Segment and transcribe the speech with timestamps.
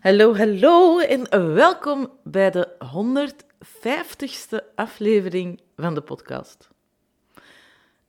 [0.00, 6.68] Hallo, hallo en welkom bij de 150ste aflevering van de podcast.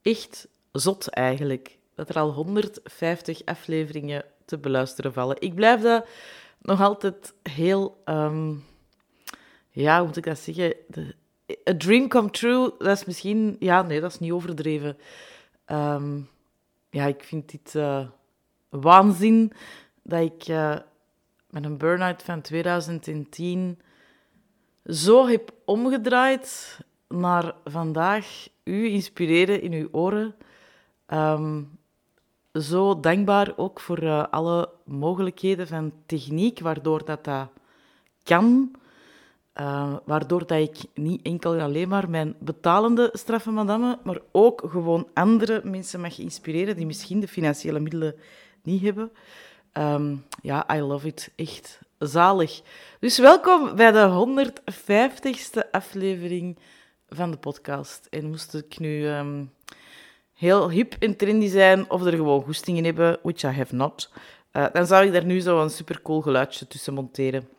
[0.02, 5.36] Echt zot eigenlijk, dat er al 150 afleveringen te beluisteren vallen.
[5.40, 6.08] Ik blijf dat
[6.62, 8.54] nog altijd heel, ehm,
[9.70, 10.74] ja, hoe moet ik dat zeggen?
[10.88, 11.16] De,
[11.70, 14.98] a dream come true, dat is misschien, ja, nee, dat is niet overdreven.
[15.66, 16.20] Ehm,
[16.90, 18.08] ja, ik vind dit uh,
[18.70, 19.54] waanzin
[20.02, 20.78] dat ik uh,
[21.50, 23.80] met een burn-out van 2010
[24.86, 30.36] zo heb omgedraaid naar vandaag u inspireren in uw oren.
[31.14, 31.80] Um,
[32.54, 37.48] zo dankbaar ook voor uh, alle mogelijkheden van techniek, waardoor dat, dat
[38.24, 38.72] kan.
[39.56, 44.64] Uh, waardoor dat ik niet enkel en alleen maar mijn betalende straffen madame, maar ook
[44.68, 48.16] gewoon andere mensen mag inspireren die misschien de financiële middelen
[48.64, 49.12] niet hebben.
[49.80, 51.30] Um, ja, I love it.
[51.36, 52.62] Echt zalig.
[53.00, 56.58] Dus welkom bij de 150ste aflevering
[57.10, 58.08] van de podcast.
[58.10, 59.54] En moest ik nu um,
[60.34, 64.12] heel hip en trendy zijn of er gewoon goestingen hebben, which I have not,
[64.54, 67.50] uh, dan zou ik daar nu zo een supercool geluidje tussen monteren.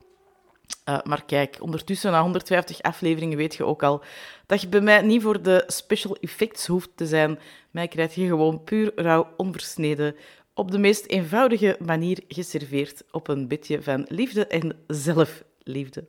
[0.89, 4.03] Uh, maar kijk, ondertussen na 150 afleveringen weet je ook al
[4.47, 7.39] dat je bij mij niet voor de special effects hoeft te zijn.
[7.71, 10.17] Mij krijg je gewoon puur rauw onversneden
[10.55, 16.05] op de meest eenvoudige manier geserveerd op een bedje van liefde en zelfliefde.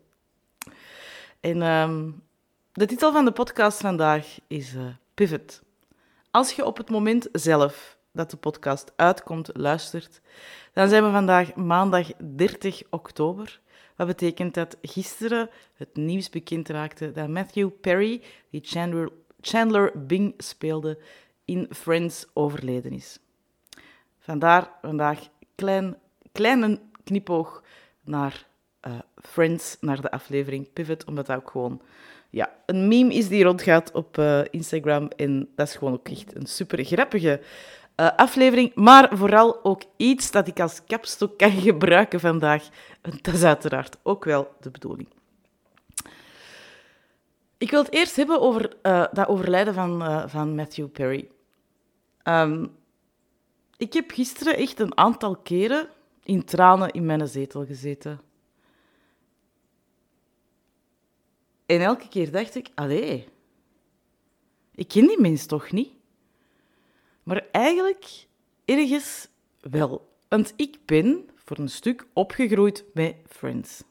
[1.39, 2.23] En um,
[2.71, 4.81] de titel van de podcast vandaag is uh,
[5.13, 5.61] Pivot.
[6.31, 10.21] Als je op het moment zelf dat de podcast uitkomt luistert,
[10.73, 13.59] dan zijn we vandaag maandag 30 oktober.
[13.95, 20.33] Wat betekent dat gisteren het nieuws bekend raakte dat Matthew Perry, die Chandler, Chandler Bing
[20.37, 20.97] speelde,
[21.45, 23.19] in Friends overleden is.
[24.23, 25.19] Vandaar vandaag
[25.55, 25.97] klein,
[26.31, 27.63] kleine knipoog
[28.01, 28.45] naar
[28.87, 31.81] uh, Friends, naar de aflevering Pivot, omdat dat ook gewoon
[32.29, 35.07] ja, een meme is die rondgaat op uh, Instagram.
[35.07, 37.41] En dat is gewoon ook echt een super grappige
[37.95, 38.75] uh, aflevering.
[38.75, 42.69] Maar vooral ook iets dat ik als kapstok kan gebruiken vandaag.
[43.21, 45.07] Dat is uiteraard ook wel de bedoeling.
[47.57, 48.75] Ik wil het eerst hebben over
[49.11, 51.29] dat overlijden van, van Matthew Perry.
[52.23, 52.71] Um,
[53.81, 55.89] ik heb gisteren echt een aantal keren
[56.23, 58.21] in tranen in mijn zetel gezeten.
[61.65, 63.27] En elke keer dacht ik, allee,
[64.75, 65.93] ik ken die mens toch niet?
[67.23, 68.27] Maar eigenlijk
[68.65, 69.27] ergens
[69.61, 70.09] wel.
[70.27, 73.83] Want ik ben voor een stuk opgegroeid met Friends.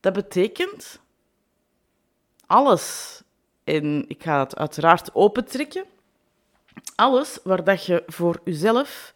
[0.00, 1.00] Dat betekent
[2.46, 3.22] alles,
[3.64, 5.84] en ik ga het uiteraard opentrekken,
[6.94, 9.14] alles waar dat je voor jezelf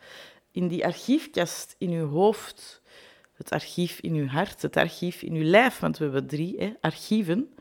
[0.51, 2.83] in die archiefkast in je hoofd,
[3.35, 6.73] het archief in je hart, het archief in je lijf, want we hebben drie hè,
[6.81, 7.55] archieven,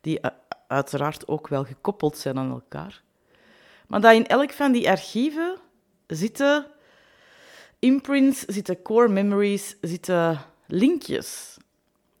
[0.00, 0.20] die
[0.66, 3.02] uiteraard ook wel gekoppeld zijn aan elkaar.
[3.86, 5.56] Maar dat in elk van die archieven
[6.06, 6.66] zitten
[7.78, 11.56] imprints, zitten core memories, zitten linkjes.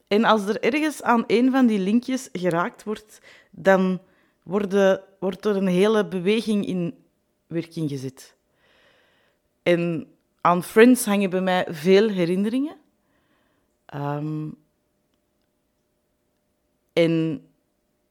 [0.08, 3.20] En als er ergens aan een van die linkjes geraakt wordt,
[3.50, 4.00] dan
[4.42, 6.94] wordt er een hele beweging in
[7.48, 8.36] werking gezet.
[9.62, 12.76] En aan Friends hangen bij mij veel herinneringen.
[13.94, 14.56] Um,
[16.92, 17.42] en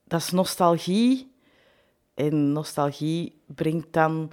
[0.03, 1.31] dat is nostalgie.
[2.13, 4.31] En nostalgie brengt dan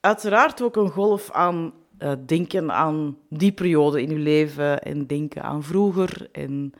[0.00, 5.42] uiteraard ook een golf aan uh, denken aan die periode in uw leven en denken
[5.42, 6.72] aan vroeger en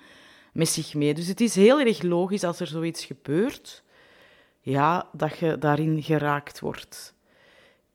[0.53, 1.15] met zich mee.
[1.15, 3.83] Dus het is heel erg logisch als er zoiets gebeurt,
[4.61, 7.16] ja, dat je daarin geraakt wordt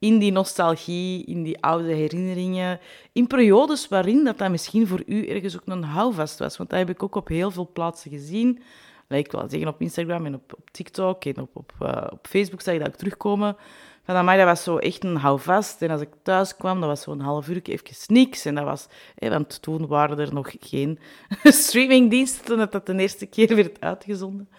[0.01, 2.79] in die nostalgie, in die oude herinneringen,
[3.11, 6.57] in periodes waarin dat, dat misschien voor u ergens ook een houvast was.
[6.57, 8.61] Want dat heb ik ook op heel veel plaatsen gezien.
[9.07, 12.61] Ik wil zeggen op Instagram en op, op TikTok en op, op, uh, op Facebook
[12.61, 13.55] zag ik dat ook terugkomen.
[14.03, 15.81] Van mij, dat was zo echt een houvast.
[15.81, 18.45] En als ik thuis kwam, dat was zo'n half uur even niks.
[18.45, 20.99] En dat was, want toen waren er nog geen
[21.43, 24.49] streamingdiensten dat dat de eerste keer werd uitgezonden.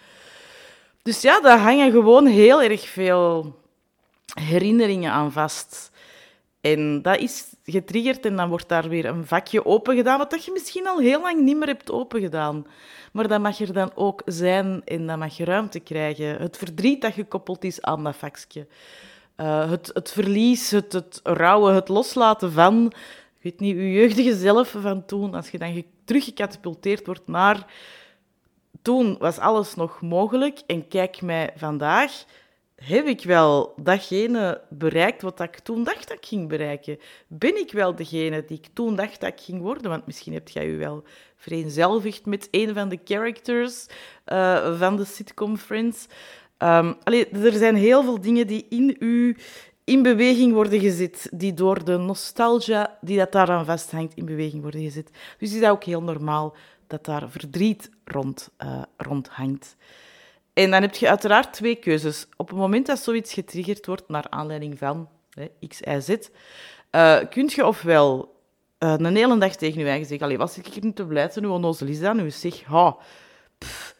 [1.01, 3.55] Dus ja, daar hangen gewoon heel erg veel
[4.25, 5.91] herinneringen aan vast.
[6.61, 10.45] En dat is getriggerd en dan wordt daar weer een vakje open gedaan, wat dat
[10.45, 12.65] je misschien al heel lang niet meer hebt opengedaan.
[13.11, 16.41] Maar dat mag er dan ook zijn en dat mag je ruimte krijgen.
[16.41, 18.67] Het verdriet dat gekoppeld is aan dat vakje.
[19.37, 22.85] Uh, het, het verlies, het, het rouwen, het loslaten van,
[23.37, 27.65] ik weet niet, je jeugdige zelf van toen, als je dan teruggecatapulteerd wordt naar
[28.83, 32.11] toen was alles nog mogelijk en kijk mij vandaag
[32.75, 36.99] heb ik wel datgene bereikt wat ik toen dacht dat ik ging bereiken?
[37.27, 39.89] Ben ik wel degene die ik toen dacht dat ik ging worden?
[39.89, 41.03] Want misschien hebt jij je wel
[41.35, 43.85] vereenzelvigd met een van de characters
[44.25, 46.07] uh, van de sitcom Friends.
[46.57, 46.95] Um,
[47.43, 49.37] er zijn heel veel dingen die in u
[49.83, 54.81] in beweging worden gezet, die door de nostalgia die dat daaraan vasthangt in beweging worden
[54.81, 55.09] gezet.
[55.37, 56.55] Dus is dat ook heel normaal
[56.87, 59.75] dat daar verdriet rond, uh, rond hangt.
[60.53, 62.27] En dan heb je uiteraard twee keuzes.
[62.37, 66.09] Op het moment dat zoiets getriggerd wordt naar aanleiding van hè, X, Y, Z,
[66.91, 68.35] uh, kun je ofwel
[68.79, 71.29] uh, een hele dag tegen je eigen zeggen, allee, was ik hier niet te blij
[71.29, 72.31] zijn, hoe onnozel is dat nu?
[72.31, 72.97] Zeg, ha,
[73.57, 73.95] pff,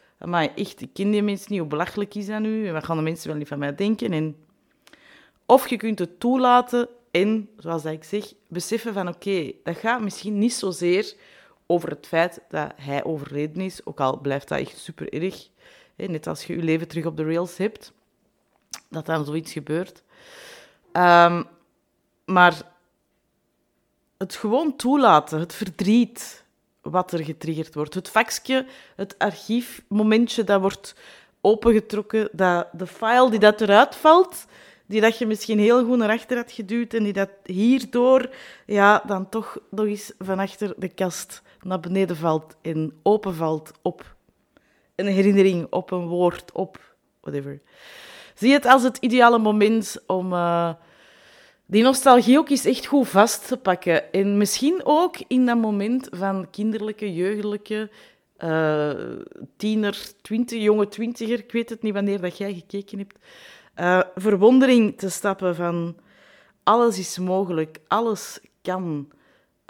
[0.55, 2.67] echt, ik ken die mensen niet, hoe belachelijk is dat nu?
[2.67, 4.11] En wat gaan de mensen wel niet van mij denken?
[4.11, 4.35] En...
[5.45, 10.37] Of je kunt het toelaten en, zoals ik zeg, beseffen van, oké, dat gaat misschien
[10.37, 11.13] niet zozeer
[11.67, 15.47] over het feit dat hij overleden is, ook al blijft dat echt super erg
[15.95, 17.91] net als je je leven terug op de rails hebt,
[18.89, 20.03] dat dan zoiets gebeurt.
[20.93, 21.45] Um,
[22.25, 22.61] maar
[24.17, 26.43] het gewoon toelaten, het verdriet
[26.81, 30.95] wat er getriggerd wordt, het faxje, het archiefmomentje dat wordt
[31.41, 34.45] opengetrokken, dat, de file die dat eruit valt,
[34.85, 38.29] die dat je misschien heel goed naar achter had geduwd en die dat hierdoor
[38.65, 44.15] ja, dan toch nog eens van achter de kast naar beneden valt en openvalt op
[44.95, 47.61] een herinnering op een woord, op whatever.
[48.35, 50.73] Zie het als het ideale moment om uh,
[51.65, 54.11] die nostalgie ook eens echt goed vast te pakken.
[54.11, 57.89] En misschien ook in dat moment van kinderlijke, jeugdelijke,
[58.37, 58.91] uh,
[59.57, 63.17] tiener, twintig, jonge twintiger, ik weet het niet wanneer dat jij gekeken hebt,
[63.79, 65.97] uh, verwondering te stappen van
[66.63, 69.11] alles is mogelijk, alles kan.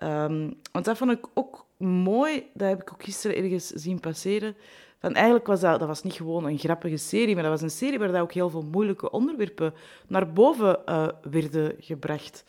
[0.04, 4.56] Um, want dat vond ik ook mooi, dat heb ik ook gisteren ergens zien passeren.
[5.04, 8.00] Van eigenlijk was dat, was niet gewoon een grappige serie, maar dat was een serie
[8.00, 9.74] waar ook heel veel moeilijke onderwerpen
[10.08, 12.44] naar boven uh, werden gebracht.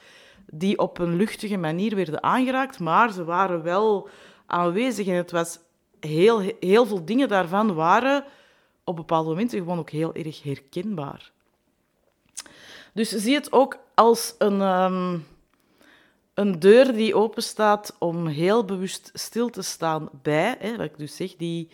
[0.46, 4.08] Die op een luchtige manier werden aangeraakt, maar ze waren wel
[4.46, 5.06] aanwezig.
[5.06, 5.58] En het was
[6.00, 8.24] heel, heel veel dingen daarvan waren
[8.84, 11.30] op bepaalde momenten gewoon ook heel erg herkenbaar.
[12.92, 15.26] Dus zie het ook als een, um,
[16.34, 21.16] een deur die openstaat om heel bewust stil te staan bij, hè, wat ik dus
[21.16, 21.68] zeg, die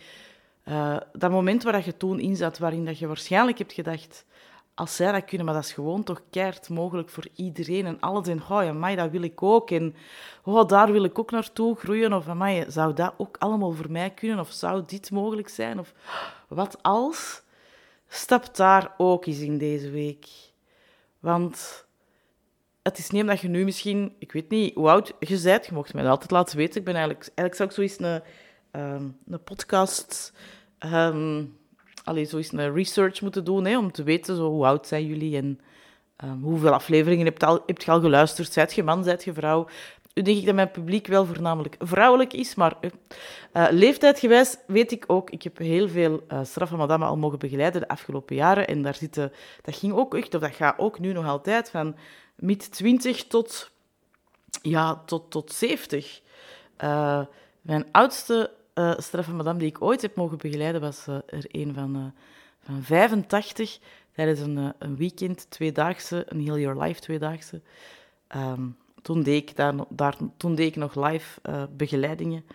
[0.65, 4.25] uh, dat moment waar je toen in zat, waarin dat je waarschijnlijk hebt gedacht,
[4.73, 8.27] als zij dat kunnen, maar dat is gewoon toch keihard mogelijk voor iedereen en alles.
[8.27, 9.71] En, oh mij, dat wil ik ook.
[9.71, 9.95] En,
[10.43, 12.13] oh, daar wil ik ook naartoe groeien.
[12.13, 14.39] Of, mij, zou dat ook allemaal voor mij kunnen?
[14.39, 15.79] Of zou dit mogelijk zijn?
[15.79, 15.93] Of,
[16.47, 17.41] wat als?
[18.07, 20.27] Stap daar ook eens in deze week.
[21.19, 21.85] Want
[22.81, 25.73] het is niet omdat je nu misschien, ik weet niet hoe oud je bent, je
[25.73, 26.79] mocht mij dat altijd laten weten.
[26.79, 28.23] Ik ben eigenlijk, eigenlijk zou ik zoiets een
[28.71, 30.33] um, een podcast,
[30.79, 31.57] um,
[32.03, 35.05] allee, zo eens een research moeten doen, hè, om te weten zo, hoe oud zijn
[35.05, 35.59] jullie en
[36.23, 38.53] um, hoeveel afleveringen hebt, al, hebt je al geluisterd.
[38.53, 39.67] Zijt je man, zijt je vrouw?
[40.13, 42.77] Nu denk ik dat mijn publiek wel voornamelijk vrouwelijk is, maar
[43.53, 47.81] uh, leeftijdgewijs weet ik ook, ik heb heel veel uh, straffe madame al mogen begeleiden
[47.81, 49.31] de afgelopen jaren en daar zitten,
[49.61, 51.95] dat ging ook echt, of dat gaat ook nu nog altijd, van
[52.35, 53.71] mid 20 tot,
[54.61, 56.21] ja, tot, tot 70.
[56.83, 57.21] Uh,
[57.61, 61.73] mijn oudste uh, straffe madame die ik ooit heb mogen begeleiden, was uh, er een
[61.73, 62.03] van, uh,
[62.59, 63.79] van 85
[64.11, 67.61] tijdens een, een weekend, tweedaagse, een Heal Your Life tweedaagse.
[68.35, 71.41] Um, toen, deed ik daar, daar, toen deed ik nog live
[71.75, 72.45] begeleidingen.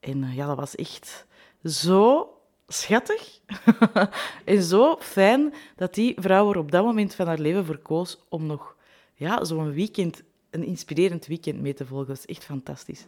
[0.00, 1.26] En ja, dat was echt
[1.64, 2.28] zo
[2.68, 3.40] schattig
[4.44, 8.46] en zo fijn dat die vrouw er op dat moment van haar leven voor om
[8.46, 8.76] nog
[9.14, 12.06] ja, zo'n weekend een inspirerend weekend mee te volgen.
[12.06, 13.06] Dat is echt fantastisch.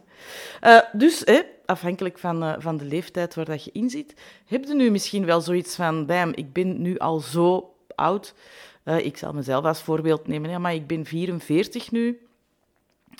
[0.93, 4.13] Dus, hè, afhankelijk van, uh, van de leeftijd waar dat je in zit,
[4.45, 8.33] heb je nu misschien wel zoiets van, ik ben nu al zo oud.
[8.83, 12.27] Uh, ik zal mezelf als voorbeeld nemen, maar ik ben 44 nu.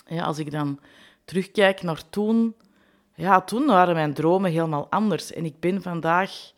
[0.05, 0.79] Ja, als ik dan
[1.25, 2.55] terugkijk naar toen,
[3.15, 5.33] ja, toen waren mijn dromen helemaal anders.
[5.33, 6.51] En ik ben vandaag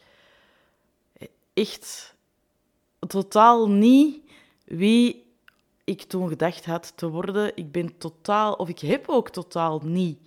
[1.53, 2.15] echt
[3.07, 4.17] totaal niet
[4.65, 5.25] wie
[5.83, 7.51] ik toen gedacht had te worden.
[7.55, 10.19] Ik ben totaal, of ik heb ook totaal niet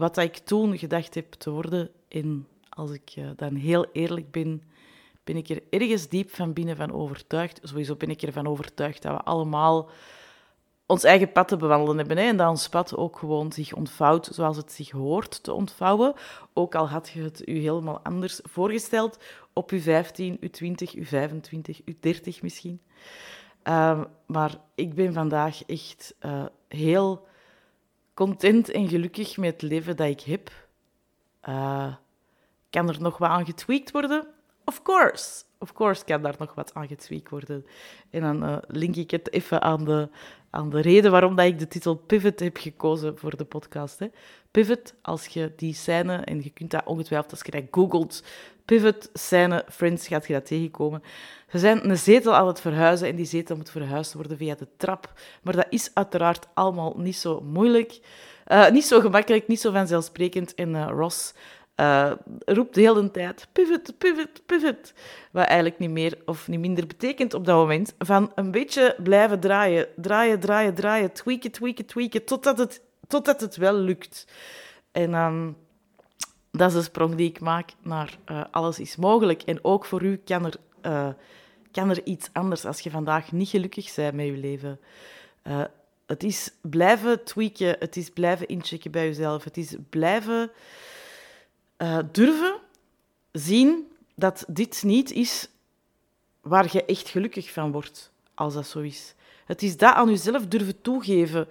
[0.00, 1.90] wat ik toen gedacht heb te worden.
[2.08, 4.62] En als ik uh, dan heel eerlijk ben,
[5.24, 7.60] ben ik er ergens diep van binnen van overtuigd.
[7.62, 9.90] Sowieso ben ik ervan overtuigd dat we allemaal
[10.86, 12.16] ons eigen pad te bewandelen hebben.
[12.16, 16.14] En dat ons pad ook gewoon zich ontvouwt zoals het zich hoort te ontvouwen.
[16.52, 19.18] Ook al had je het u helemaal anders voorgesteld
[19.52, 22.80] op uw 15, uw 20, uw 25, uw 30 misschien.
[23.62, 27.28] Ehm, maar ik ben vandaag echt uh, heel
[28.26, 30.50] content en gelukkig met het leven dat ik heb.
[31.48, 31.94] Uh,
[32.70, 34.26] kan er nog wat aan getweakt worden?
[34.64, 35.42] Of course.
[35.58, 37.66] of course kan daar nog wat aan getweakt worden.
[38.10, 40.08] En dan uh, link ik het even aan de,
[40.50, 43.98] aan de reden waarom dat ik de titel Pivot heb gekozen voor de podcast.
[43.98, 44.06] Hè.
[44.50, 48.24] Pivot, als je die scène, en je kunt dat ongetwijfeld als je dat googelt,
[48.70, 51.02] Pivot, scène, Friends, gaat je dat tegenkomen.
[51.48, 54.66] Ze zijn een zetel aan het verhuizen en die zetel moet verhuisd worden via de
[54.76, 55.12] trap.
[55.42, 58.00] Maar dat is uiteraard allemaal niet zo moeilijk.
[58.46, 60.54] Uh, niet zo gemakkelijk, niet zo vanzelfsprekend.
[60.54, 61.34] En uh, Ross
[61.76, 62.12] uh,
[62.44, 64.92] roept de hele tijd pivot, pivot, pivot.
[65.32, 67.94] Wat eigenlijk niet meer of niet minder betekent op dat moment.
[67.98, 73.56] Van een beetje blijven draaien, draaien, draaien, draaien, tweaken, tweaken, tweaken, totdat het, totdat het
[73.56, 74.26] wel lukt.
[74.92, 75.56] En um,
[76.50, 79.42] dat is de sprong die ik maak naar uh, alles is mogelijk.
[79.42, 80.54] En ook voor u kan er,
[80.86, 81.08] uh,
[81.72, 84.80] kan er iets anders als je vandaag niet gelukkig bent met je leven.
[85.46, 85.64] Uh,
[86.06, 90.50] het is blijven tweaken, het is blijven inchecken bij jezelf, het is blijven
[92.12, 92.56] durven
[93.32, 95.48] zien dat dit niet is
[96.40, 99.14] waar je echt gelukkig van wordt, als dat zo is.
[99.44, 101.48] Het is dat aan jezelf durven toegeven.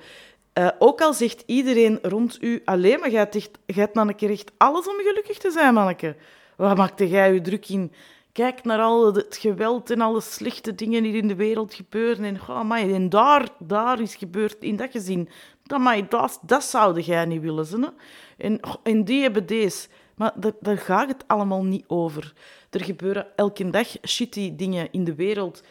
[0.54, 3.28] Uh, ook al zegt iedereen rond u alleen maar, jij
[3.66, 6.16] hebt keer echt alles om gelukkig te zijn, manneke.
[6.56, 7.92] Waar maakte jij je druk in?
[8.32, 12.26] Kijk naar al het geweld en alle slechte dingen die in de wereld gebeuren.
[12.26, 15.30] En, oh, amai, en daar, daar is gebeurd in dat gezin.
[15.68, 17.82] Amai, dat, dat zou jij niet willen.
[17.82, 17.90] Hè?
[18.38, 19.88] En, en die hebben deze.
[20.16, 22.34] Maar daar gaat het allemaal niet over.
[22.70, 25.64] Er gebeuren elke dag shitty dingen in de wereld.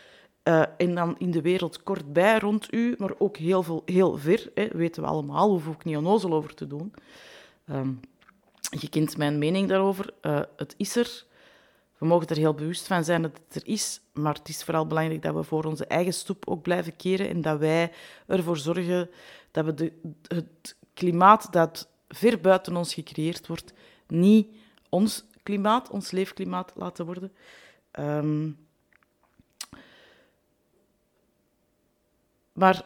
[0.48, 4.16] Uh, en dan in de wereld kort bij rond u, maar ook heel, veel, heel
[4.16, 4.50] ver.
[4.54, 6.94] Hè, weten we allemaal, hoef ik niet onnozel over te doen.
[7.70, 8.00] Um,
[8.60, 10.10] je kent mijn mening daarover.
[10.22, 11.24] Uh, het is er.
[11.98, 14.86] We mogen er heel bewust van zijn dat het er is, maar het is vooral
[14.86, 17.92] belangrijk dat we voor onze eigen stoep ook blijven keren en dat wij
[18.26, 19.10] ervoor zorgen
[19.50, 23.72] dat we de, het klimaat dat ver buiten ons gecreëerd wordt,
[24.06, 24.48] niet
[24.88, 27.32] ons klimaat, ons leefklimaat laten worden.
[27.98, 28.67] Um,
[32.58, 32.82] maar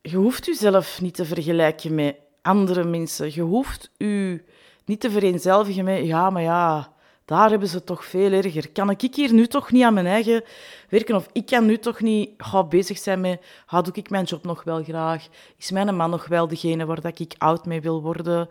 [0.00, 3.34] je hoeft jezelf niet te vergelijken met andere mensen.
[3.34, 4.44] Je hoeft je
[4.84, 6.92] niet te vereenzelvigen met, ja, maar ja,
[7.24, 8.70] daar hebben ze toch veel erger.
[8.70, 10.44] Kan ik hier nu toch niet aan mijn eigen
[10.88, 11.14] werken?
[11.14, 14.44] Of ik kan nu toch niet ga bezig zijn met, ga doe ik mijn job
[14.44, 15.26] nog wel graag?
[15.56, 18.48] Is mijn man nog wel degene waar dat ik oud mee wil worden?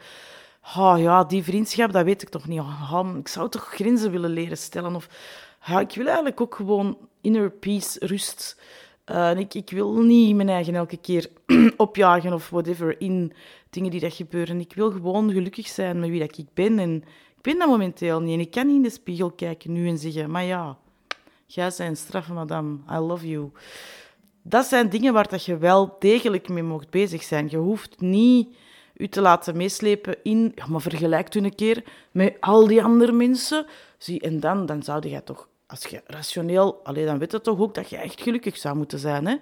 [0.75, 2.59] oh, ja, die vriendschap, dat weet ik toch niet.
[2.59, 4.95] Oh, ik zou toch grenzen willen leren stellen.
[4.95, 5.09] Of
[5.79, 8.57] ik wil eigenlijk ook gewoon inner peace, rust.
[9.11, 11.29] Uh, ik, ik wil niet mijn eigen elke keer
[11.77, 13.33] opjagen of whatever in
[13.69, 14.59] dingen die dat gebeuren.
[14.59, 16.79] Ik wil gewoon gelukkig zijn met wie dat ik ben.
[16.79, 16.95] En
[17.35, 18.33] ik ben dat momenteel niet.
[18.33, 20.77] En ik kan niet in de spiegel kijken nu en zeggen, maar ja,
[21.45, 23.51] jij bent straffe madame, I love you.
[24.41, 27.47] Dat zijn dingen waar dat je wel degelijk mee mocht bezig zijn.
[27.49, 28.55] Je hoeft niet
[28.97, 33.65] u te laten meeslepen in, maar vergelijkt u een keer met al die andere mensen.
[33.97, 37.59] Zie, en dan, dan zou je toch, als je rationeel, alleen dan weet je toch
[37.59, 39.25] ook dat je echt gelukkig zou moeten zijn.
[39.25, 39.35] Hè?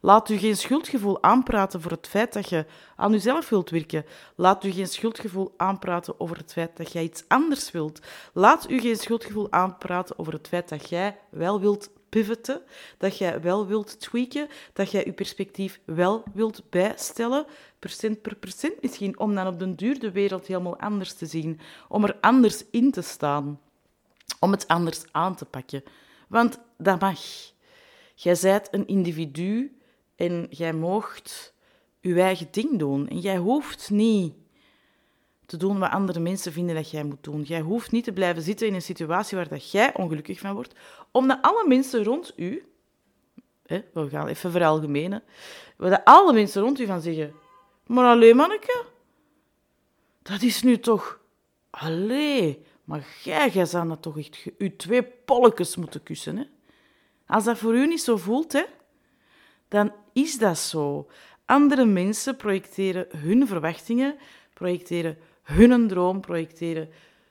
[0.00, 2.66] Laat u geen schuldgevoel aanpraten voor het feit dat je
[2.96, 4.04] aan uzelf wilt werken.
[4.36, 8.00] Laat u geen schuldgevoel aanpraten over het feit dat jij iets anders wilt.
[8.32, 12.62] Laat u geen schuldgevoel aanpraten over het feit dat jij wel wilt pivoten,
[12.98, 17.46] dat jij wel wilt tweaken, dat jij je perspectief wel wilt bijstellen,
[17.78, 21.60] procent per procent misschien, om dan op den duur de wereld helemaal anders te zien,
[21.88, 23.60] om er anders in te staan,
[24.42, 25.82] om het anders aan te pakken.
[26.28, 27.20] Want dat mag.
[28.14, 29.78] Jij zijt een individu
[30.16, 31.54] en jij moogt
[32.00, 33.08] je eigen ding doen.
[33.08, 34.34] En jij hoeft niet
[35.46, 37.42] te doen wat andere mensen vinden dat jij moet doen.
[37.42, 40.74] Jij hoeft niet te blijven zitten in een situatie waar dat jij ongelukkig van wordt,
[41.10, 42.64] omdat alle mensen rond u,
[43.66, 45.22] hè, we gaan even veralgemenen,
[45.76, 47.34] waar alle mensen rond u van zeggen,
[47.86, 48.84] maar alleen manneke,
[50.22, 51.20] dat is nu toch,
[51.70, 56.44] allee, maar jij, jij zou dat toch echt je twee polletjes moeten kussen, hè?
[57.26, 58.64] Als dat voor u niet zo voelt, hè,
[59.68, 61.06] dan is dat zo.
[61.44, 64.16] Andere mensen projecteren hun verwachtingen,
[64.54, 66.88] projecteren hun droom projecteren,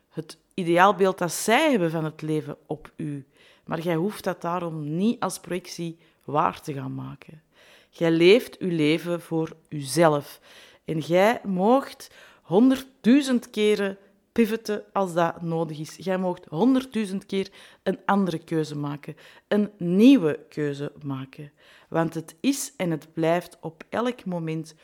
[0.10, 3.26] het ideaalbeeld dat zij hebben van het leven op u.
[3.66, 7.42] Maar jij hoeft dat daarom niet als projectie waar te gaan maken.
[7.90, 10.40] Jij leeft uw leven voor uzelf.
[10.86, 13.98] En jij moogt honderdduizend keren
[14.32, 15.96] pivoten als dat nodig is.
[15.96, 17.50] Jij moogt honderdduizend keer
[17.84, 19.16] een andere keuze maken,
[19.48, 21.52] een nieuwe keuze maken.
[21.90, 24.76] Want het is en het blijft op elk moment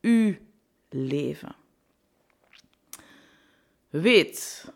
[0.00, 0.34] uw
[0.88, 1.54] leven.
[3.88, 4.72] Weet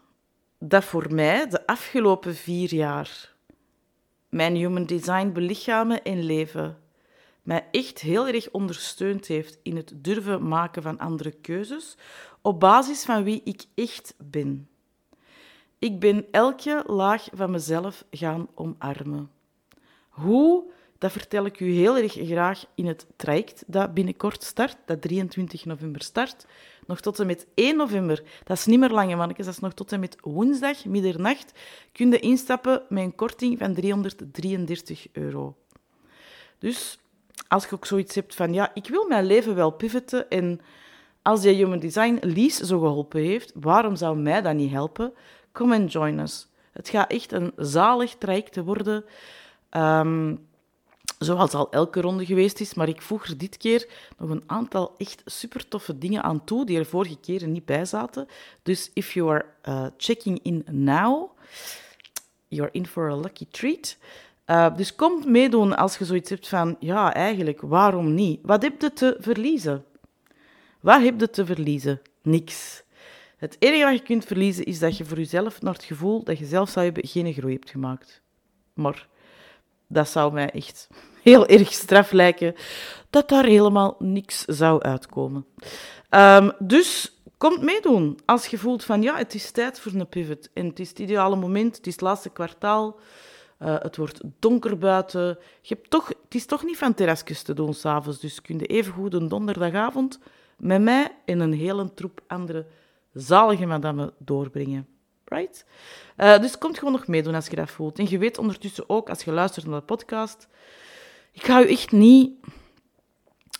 [0.58, 3.32] dat voor mij de afgelopen vier jaar
[4.28, 6.78] mijn human design belichamen en leven
[7.44, 11.96] mij echt heel erg ondersteund heeft in het durven maken van andere keuzes
[12.42, 14.68] op basis van wie ik echt ben.
[15.78, 19.30] Ik ben elke laag van mezelf gaan omarmen.
[20.08, 20.72] Hoe?
[20.98, 25.64] Dat vertel ik u heel erg graag in het traject dat binnenkort start, dat 23
[25.64, 26.46] november start.
[26.86, 29.74] Nog tot en met 1 november, dat is niet meer lange mannetjes, dat is nog
[29.74, 31.52] tot en met woensdag, middernacht,
[31.92, 35.56] kun je instappen met een korting van 333 euro.
[36.58, 36.98] Dus
[37.54, 40.60] als je ook zoiets hebt van, ja, ik wil mijn leven wel pivoten en
[41.22, 45.12] als je Human Design Lies zo geholpen heeft, waarom zou mij dat niet helpen?
[45.52, 46.48] Come and join us.
[46.72, 49.04] Het gaat echt een zalig traject worden.
[49.70, 50.46] Um,
[51.18, 54.94] zoals al elke ronde geweest is, maar ik voeg er dit keer nog een aantal
[54.98, 58.26] echt super toffe dingen aan toe die er vorige keren niet bij zaten.
[58.62, 61.30] Dus if you are uh, checking in now,
[62.48, 63.96] you're in for a lucky treat.
[64.46, 68.40] Uh, dus kom meedoen als je zoiets hebt van, ja, eigenlijk, waarom niet?
[68.42, 69.84] Wat heb je te verliezen?
[70.80, 72.00] Wat heb je te verliezen?
[72.22, 72.82] Niks.
[73.36, 76.38] Het enige wat je kunt verliezen is dat je voor jezelf naar het gevoel dat
[76.38, 78.22] je zelf zou hebben geen groei hebt gemaakt.
[78.74, 79.06] Maar
[79.86, 80.88] dat zou mij echt
[81.22, 82.54] heel erg straf lijken
[83.10, 85.46] dat daar helemaal niks zou uitkomen.
[86.10, 90.48] Um, dus kom meedoen als je voelt van ja, het is tijd voor een pivot.
[90.52, 92.98] En het is het ideale moment, het is het laatste kwartaal.
[93.64, 95.38] Uh, het wordt donker buiten.
[95.60, 98.20] Je hebt toch, het is toch niet van terrasjes te doen s'avonds.
[98.20, 100.18] Dus kun je even goed een donderdagavond
[100.56, 102.66] met mij en een hele troep andere
[103.12, 104.86] zalige madame doorbrengen.
[105.24, 105.66] Right?
[106.16, 107.98] Uh, dus kom gewoon nog meedoen als je dat voelt.
[107.98, 110.48] En je weet ondertussen ook, als je luistert naar de podcast,
[111.32, 112.32] ik ga je echt niet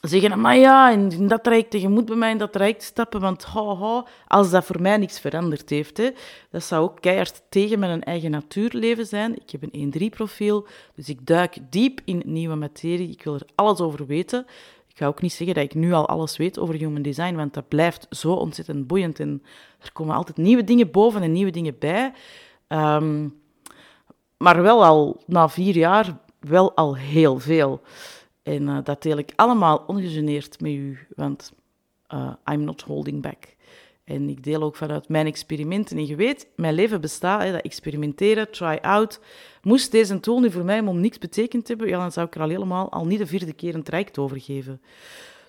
[0.09, 3.45] zeggen, maar ja, in dat traject, je moet bij mij in dat traject stappen, want
[3.45, 6.11] ho, ho, als dat voor mij niks veranderd heeft, hè,
[6.51, 9.35] dat zou ook keihard tegen mijn eigen natuurleven zijn.
[9.35, 13.11] Ik heb een 1-3-profiel, dus ik duik diep in nieuwe materie.
[13.11, 14.47] Ik wil er alles over weten.
[14.89, 17.55] Ik ga ook niet zeggen dat ik nu al alles weet over human design, want
[17.55, 19.43] dat blijft zo ontzettend boeiend en
[19.81, 22.13] er komen altijd nieuwe dingen boven en nieuwe dingen bij.
[22.69, 23.43] Um,
[24.37, 27.81] maar wel al na vier jaar wel al heel veel.
[28.45, 31.53] En uh, dat deel ik allemaal ongegeneerd met u, want
[32.15, 33.55] uh, I'm not holding back.
[34.05, 35.97] En ik deel ook vanuit mijn experimenten.
[35.97, 39.21] En je weet, mijn leven bestaat, hè, dat experimenteren, try out.
[39.63, 42.41] Moest deze tool nu voor mij om niks betekend hebben, ja, dan zou ik er
[42.41, 44.81] al helemaal al niet de vierde keer een traject over geven.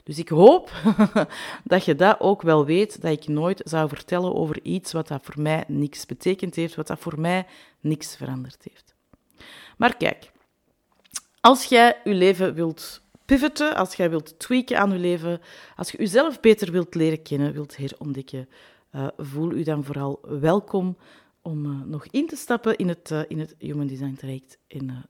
[0.04, 0.72] Dus ik hoop
[1.64, 5.26] dat je dat ook wel weet, dat ik nooit zou vertellen over iets wat dat
[5.26, 7.46] voor mij niks betekend heeft, wat dat voor mij
[7.80, 8.96] niks veranderd heeft.
[9.78, 10.32] Maar kijk,
[11.46, 15.42] als jij je leven wilt pivoten, als jij wilt tweaken aan je leven,
[15.76, 18.50] als je jezelf beter wilt leren kennen, wilt herontdekken,
[18.96, 20.98] uh, voel u dan vooral welkom
[21.42, 24.58] om uh, nog in te stappen in het, uh, in het Human Design traject.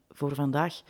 [0.10, 0.82] Voor vandaag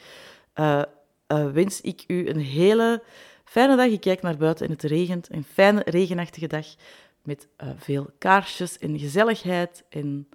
[1.28, 3.04] wens ik u een hele
[3.44, 3.88] fijne dag.
[3.88, 5.28] Ik kijk naar buiten en het regent.
[5.32, 6.66] Een fijne regenachtige dag
[7.22, 10.30] met veel kaarsjes en gezelligheid en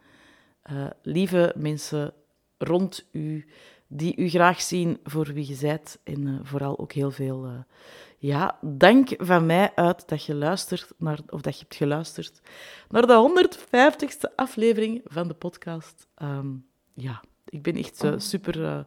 [1.02, 2.12] lieve mensen
[2.58, 3.46] rond u
[3.92, 5.78] die u graag zien voor wie je.
[6.04, 7.52] En uh, vooral ook heel veel uh,
[8.18, 12.40] ja, dank van mij uit dat je luistert naar, of dat je hebt geluisterd
[12.88, 16.06] naar de 150ste aflevering van de podcast.
[16.22, 18.86] Um, ja, ik ben echt uh, super,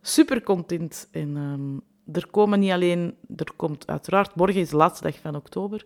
[0.00, 1.08] super content.
[1.10, 1.80] En um,
[2.12, 5.84] er komen niet alleen, er komt uiteraard, morgen is de laatste dag van oktober,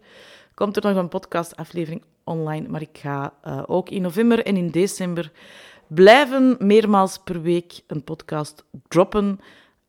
[0.54, 3.34] komt er nog een podcastaflevering online, maar ik ga
[3.66, 5.32] ook in november en in december
[5.88, 9.40] blijven meermaals per week een podcast droppen.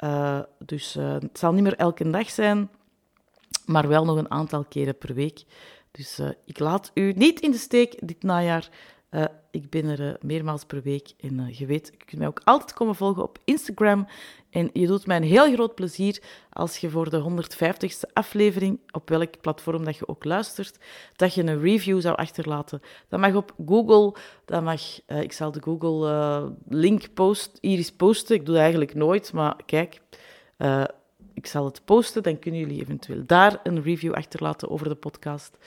[0.03, 2.69] Uh, dus uh, het zal niet meer elke dag zijn,
[3.65, 5.43] maar wel nog een aantal keren per week.
[5.91, 8.69] Dus uh, ik laat u niet in de steek dit najaar.
[9.15, 12.27] Uh, ik ben er uh, meermaals per week en uh, je weet, je kunt mij
[12.27, 14.07] ook altijd komen volgen op Instagram.
[14.49, 19.09] En je doet mij een heel groot plezier als je voor de 150ste aflevering, op
[19.09, 20.79] welk platform dat je ook luistert,
[21.15, 22.81] dat je een review zou achterlaten.
[23.09, 28.35] Dat mag op Google, dat mag, ik zal de Google link post, Iris posten.
[28.35, 30.01] Ik doe eigenlijk nooit, maar kijk,
[31.45, 35.57] ik zal het posten, dan kunnen jullie eventueel daar een review achterlaten over de podcast.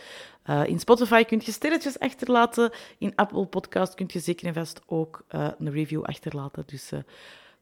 [0.50, 2.70] Uh, in Spotify kun je sterretjes achterlaten.
[2.98, 6.62] In Apple Podcast kun je zeker en vast ook uh, een review achterlaten.
[6.66, 6.98] Dus uh,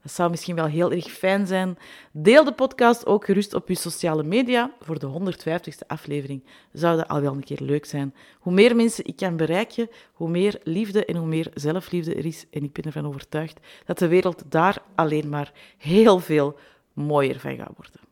[0.01, 1.77] dat zou misschien wel heel erg fijn zijn.
[2.11, 4.71] Deel de podcast ook gerust op je sociale media.
[4.79, 8.15] Voor de 150ste aflevering zou dat al wel een keer leuk zijn.
[8.39, 12.45] Hoe meer mensen ik kan bereiken, hoe meer liefde en hoe meer zelfliefde er is.
[12.51, 16.55] En ik ben ervan overtuigd dat de wereld daar alleen maar heel veel
[16.93, 18.06] mooier van gaat worden.